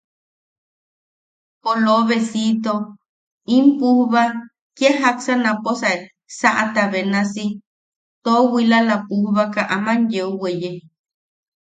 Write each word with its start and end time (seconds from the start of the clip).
Poloobesito, 1.63 2.73
in 3.55 3.65
pujba 3.79 4.23
kia 4.77 4.91
jaksa 5.01 5.33
naposae 5.43 5.97
saʼata 6.37 6.83
benasi 6.93 7.45
toowilala 8.23 8.95
pujbaka 9.07 9.61
aman 9.75 9.99
yeu 10.13 10.29
weye. 10.41 10.71